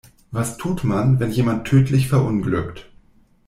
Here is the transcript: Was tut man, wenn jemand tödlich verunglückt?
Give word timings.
Was 0.31 0.57
tut 0.57 0.83
man, 0.83 1.19
wenn 1.19 1.29
jemand 1.29 1.67
tödlich 1.67 2.07
verunglückt? 2.07 2.89